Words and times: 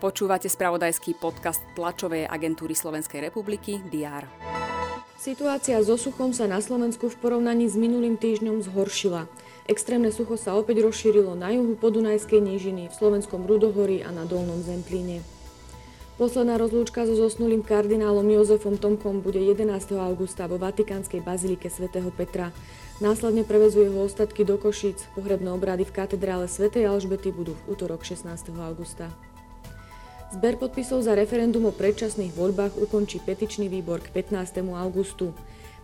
Počúvate 0.00 0.48
spravodajský 0.48 1.20
podcast 1.20 1.60
tlačovej 1.76 2.24
agentúry 2.24 2.72
Slovenskej 2.72 3.20
republiky 3.30 3.84
DR. 3.92 4.24
Situácia 5.20 5.76
so 5.84 6.00
suchom 6.00 6.32
sa 6.32 6.48
na 6.48 6.64
Slovensku 6.64 7.12
v 7.12 7.20
porovnaní 7.20 7.68
s 7.68 7.76
minulým 7.76 8.16
týždňom 8.16 8.64
zhoršila. 8.64 9.28
Extrémne 9.68 10.08
sucho 10.08 10.40
sa 10.40 10.56
opäť 10.56 10.80
rozšírilo 10.82 11.36
na 11.36 11.52
juhu 11.52 11.76
podunajskej 11.76 12.40
nížiny, 12.40 12.88
v 12.88 12.94
slovenskom 12.96 13.44
Rudohorí 13.44 14.00
a 14.00 14.08
na 14.10 14.24
Dolnom 14.24 14.64
Zemplíne. 14.64 15.39
Posledná 16.20 16.60
rozlúčka 16.60 17.08
so 17.08 17.16
zosnulým 17.16 17.64
kardinálom 17.64 18.28
Jozefom 18.28 18.76
Tomkom 18.76 19.24
bude 19.24 19.40
11. 19.40 19.64
augusta 19.96 20.44
vo 20.44 20.60
Vatikánskej 20.60 21.24
bazilike 21.24 21.72
svätého 21.72 22.12
Petra. 22.12 22.52
Následne 23.00 23.40
prevezuje 23.40 23.88
jeho 23.88 24.04
ostatky 24.04 24.44
do 24.44 24.60
Košíc. 24.60 25.00
Pohrebné 25.16 25.48
obrady 25.48 25.88
v 25.88 25.96
katedrále 25.96 26.44
svätej 26.44 26.92
Alžbety 26.92 27.32
budú 27.32 27.56
v 27.64 27.72
útorok 27.72 28.04
16. 28.04 28.52
augusta. 28.52 29.08
Zber 30.36 30.60
podpisov 30.60 31.00
za 31.08 31.16
referendum 31.16 31.64
o 31.64 31.72
predčasných 31.72 32.36
voľbách 32.36 32.76
ukončí 32.76 33.24
petičný 33.24 33.72
výbor 33.72 34.04
k 34.04 34.12
15. 34.12 34.60
augustu. 34.76 35.32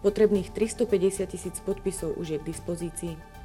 Potrebných 0.05 0.53
350 0.53 1.33
tisíc 1.33 1.57
podpisov 1.65 2.13
už 2.21 2.37
je 2.37 2.39
k 2.45 2.49
dispozícii. 2.53 3.36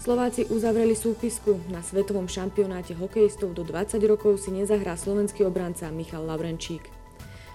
Slováci 0.00 0.48
uzavreli 0.48 0.96
súpisku. 0.96 1.60
Na 1.68 1.84
svetovom 1.84 2.24
šampionáte 2.24 2.96
hokejistov 2.96 3.52
do 3.52 3.68
20 3.68 4.00
rokov 4.08 4.40
si 4.40 4.48
nezahrá 4.48 4.96
slovenský 4.96 5.44
obranca 5.44 5.92
Michal 5.92 6.24
Lavrenčík. 6.24 6.88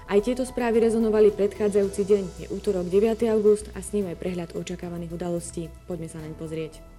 Aj 0.06 0.22
tieto 0.22 0.46
správy 0.46 0.86
rezonovali 0.86 1.34
predchádzajúci 1.34 2.06
deň. 2.06 2.24
Je 2.46 2.48
útorok 2.54 2.86
9. 2.86 3.26
august 3.34 3.74
a 3.74 3.82
s 3.82 3.98
ním 3.98 4.14
aj 4.14 4.22
prehľad 4.22 4.54
očakávaných 4.54 5.18
udalostí. 5.18 5.74
Poďme 5.90 6.06
sa 6.06 6.22
naň 6.22 6.38
pozrieť. 6.38 6.95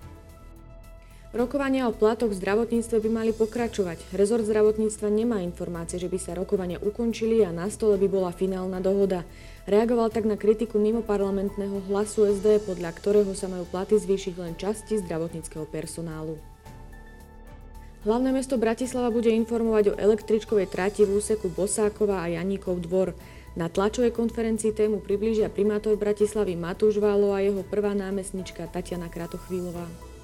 Rokovania 1.36 1.84
o 1.84 1.92
platoch 1.92 2.32
v 2.32 2.40
zdravotníctve 2.40 2.96
by 2.96 3.10
mali 3.12 3.28
pokračovať. 3.36 4.16
Rezort 4.16 4.48
zdravotníctva 4.48 5.12
nemá 5.12 5.44
informácie, 5.44 6.00
že 6.00 6.08
by 6.08 6.16
sa 6.16 6.32
rokovania 6.32 6.80
ukončili 6.80 7.44
a 7.44 7.52
na 7.52 7.68
stole 7.68 8.00
by 8.00 8.08
bola 8.08 8.32
finálna 8.32 8.80
dohoda. 8.80 9.20
Reagoval 9.68 10.08
tak 10.08 10.24
na 10.24 10.40
kritiku 10.40 10.80
mimo 10.80 11.04
parlamentného 11.04 11.92
hlasu 11.92 12.24
SD, 12.32 12.64
podľa 12.64 12.88
ktorého 12.88 13.36
sa 13.36 13.52
majú 13.52 13.68
platy 13.68 14.00
zvýšiť 14.00 14.34
len 14.40 14.56
časti 14.56 14.96
zdravotníckého 15.04 15.68
personálu. 15.68 16.40
Hlavné 18.08 18.32
mesto 18.32 18.56
Bratislava 18.56 19.12
bude 19.12 19.28
informovať 19.28 19.92
o 19.92 19.98
električkovej 20.00 20.72
trati 20.72 21.04
v 21.04 21.20
úseku 21.20 21.52
Bosákova 21.52 22.24
a 22.24 22.32
Janíkov 22.32 22.80
dvor. 22.88 23.12
Na 23.60 23.68
tlačovej 23.68 24.16
konferencii 24.16 24.72
tému 24.72 25.04
priblížia 25.04 25.52
primátor 25.52 26.00
Bratislavy 26.00 26.56
Matúš 26.56 26.96
Válo 26.96 27.36
a 27.36 27.44
jeho 27.44 27.60
prvá 27.60 27.92
námestnička 27.92 28.72
Tatiana 28.72 29.12
Kratochvílová. 29.12 30.15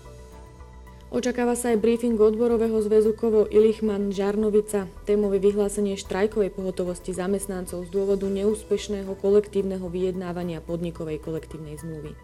Očakáva 1.13 1.53
sa 1.53 1.77
aj 1.77 1.85
briefing 1.85 2.17
odborového 2.17 2.81
zväzu 2.81 3.13
Kovo 3.13 3.45
Ilichman 3.45 4.17
Žarnovica, 4.17 4.89
témové 5.05 5.45
vyhlásenie 5.45 6.01
štrajkovej 6.01 6.57
pohotovosti 6.57 7.13
zamestnancov 7.13 7.85
z 7.85 7.93
dôvodu 7.93 8.25
neúspešného 8.33 9.13
kolektívneho 9.21 9.93
vyjednávania 9.93 10.65
podnikovej 10.65 11.21
kolektívnej 11.21 11.77
zmluvy. 11.85 12.17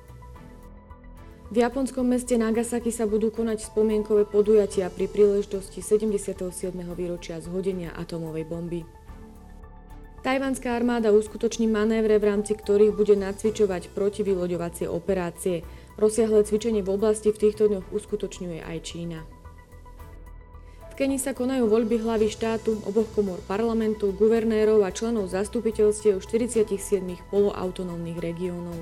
V 1.52 1.56
japonskom 1.60 2.08
meste 2.08 2.40
Nagasaki 2.40 2.88
sa 2.88 3.04
budú 3.04 3.28
konať 3.28 3.68
spomienkové 3.68 4.24
podujatia 4.24 4.88
pri 4.88 5.04
príležitosti 5.04 5.84
77. 5.84 6.48
výročia 6.96 7.44
zhodenia 7.44 7.92
atomovej 7.92 8.48
bomby. 8.48 8.88
Tajvanská 10.24 10.72
armáda 10.72 11.12
uskutoční 11.12 11.68
manévre, 11.68 12.16
v 12.16 12.32
rámci 12.32 12.56
ktorých 12.56 12.96
bude 12.96 13.20
nacvičovať 13.20 13.92
protivyloďovacie 13.92 14.88
operácie– 14.88 15.60
Rozsiahle 15.98 16.46
cvičenie 16.46 16.86
v 16.86 16.94
oblasti 16.94 17.34
v 17.34 17.42
týchto 17.42 17.66
dňoch 17.66 17.90
uskutočňuje 17.90 18.62
aj 18.62 18.78
Čína. 18.86 19.26
V 20.90 20.94
Keni 20.94 21.18
sa 21.18 21.34
konajú 21.34 21.66
voľby 21.66 21.98
hlavy 21.98 22.30
štátu, 22.30 22.78
oboch 22.86 23.10
komor 23.18 23.42
parlamentu, 23.50 24.14
guvernérov 24.14 24.86
a 24.86 24.94
členov 24.94 25.26
zastupiteľstiev 25.34 26.22
47 26.22 26.70
poloautonómnych 27.34 28.14
regiónov. 28.14 28.78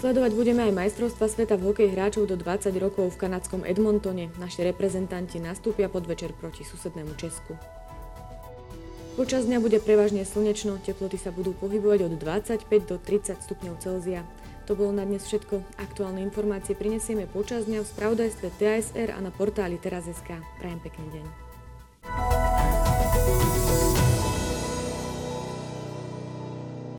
Sledovať 0.00 0.32
budeme 0.32 0.64
aj 0.64 0.72
majstrovstva 0.72 1.28
sveta 1.28 1.60
v 1.60 1.68
hokeji 1.68 1.92
hráčov 1.92 2.24
do 2.24 2.40
20 2.40 2.72
rokov 2.80 3.12
v 3.12 3.20
kanadskom 3.20 3.60
Edmontone. 3.68 4.32
Naši 4.40 4.64
reprezentanti 4.64 5.44
nastúpia 5.44 5.92
podvečer 5.92 6.32
proti 6.40 6.64
susednému 6.64 7.20
Česku. 7.20 7.52
Počas 9.20 9.44
dňa 9.44 9.60
bude 9.60 9.76
prevažne 9.76 10.24
slnečno, 10.24 10.80
teploty 10.80 11.20
sa 11.20 11.28
budú 11.28 11.52
pohybovať 11.52 12.08
od 12.08 12.12
25 12.16 12.64
do 12.88 12.96
30 12.96 13.44
stupňov 13.44 13.76
Celzia. 13.76 14.24
To 14.70 14.78
bolo 14.78 14.94
na 14.94 15.02
dnes 15.02 15.26
všetko. 15.26 15.82
Aktuálne 15.82 16.22
informácie 16.22 16.78
prinesieme 16.78 17.26
počas 17.26 17.66
dňa 17.66 17.82
v 17.82 17.90
spravodajstve 17.90 18.54
TASR 18.54 19.10
a 19.10 19.18
na 19.18 19.34
portáli 19.34 19.82
teraz.sk. 19.82 20.30
Prajem 20.62 20.78
pekný 20.78 21.10
deň. 21.10 21.49